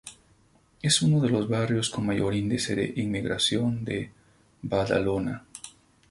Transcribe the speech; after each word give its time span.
Es 0.81 1.03
uno 1.03 1.21
de 1.21 1.29
los 1.29 1.47
barrios 1.47 1.91
con 1.91 2.07
mayor 2.07 2.33
índice 2.33 2.73
de 2.73 2.91
inmigración 2.95 3.85
de 3.85 4.09
Badalona. 4.63 5.43